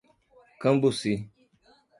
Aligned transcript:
Cambuci 0.61 1.13